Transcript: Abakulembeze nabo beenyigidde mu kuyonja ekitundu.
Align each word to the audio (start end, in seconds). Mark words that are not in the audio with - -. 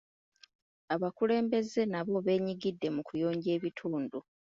Abakulembeze 0.93 1.81
nabo 1.91 2.15
beenyigidde 2.25 2.87
mu 2.95 3.01
kuyonja 3.07 3.49
ekitundu. 3.57 4.17